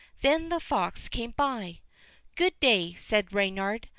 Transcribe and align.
Then 0.23 0.49
the 0.49 0.59
fox 0.59 1.07
came 1.07 1.29
by. 1.29 1.81
"Good 2.35 2.59
day," 2.59 2.95
said 2.97 3.31
Reynard. 3.33 3.87